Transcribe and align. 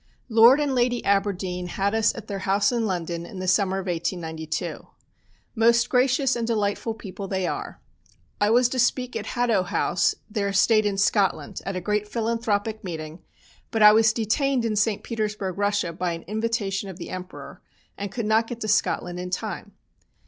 Lord 0.29 0.59
and 0.59 0.73
Lady 0.73 1.05
Aberdeen 1.05 1.67
had 1.67 1.93
us 1.93 2.11
at 2.15 2.25
their 2.27 2.39
house 2.39 2.71
in 2.71 2.87
London 2.87 3.23
in 3.23 3.37
the 3.37 3.47
summer 3.47 3.77
of 3.77 3.85
1892. 3.85 4.87
Most 5.53 5.89
gracious 5.91 6.35
and 6.35 6.47
delightful 6.47 6.95
people 6.95 7.27
they 7.27 7.45
are. 7.45 7.79
I 8.39 8.49
was 8.49 8.67
to 8.69 8.79
speak 8.79 9.15
at 9.15 9.27
Haddo 9.27 9.61
House, 9.61 10.15
their 10.27 10.47
estate 10.47 10.87
in 10.87 10.97
Scotland, 10.97 11.61
at 11.67 11.75
a 11.75 11.79
great 11.81 12.07
philanthropic 12.07 12.83
meeting, 12.83 13.21
but 13.69 13.83
I 13.83 13.91
was 13.91 14.11
detained 14.11 14.65
in 14.65 14.75
St. 14.75 15.03
Petersburg, 15.03 15.59
Russia, 15.59 15.93
by 15.93 16.13
an 16.13 16.23
invitation 16.23 16.89
of 16.89 16.97
the 16.97 17.11
Emperor, 17.11 17.61
and 17.95 18.11
could 18.11 18.25
not 18.25 18.47
get 18.47 18.59
to 18.61 18.67
Scotland 18.67 19.19
in 19.19 19.29
time. 19.29 19.73